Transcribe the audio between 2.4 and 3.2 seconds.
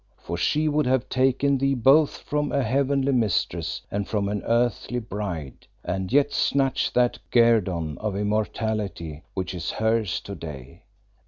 a heavenly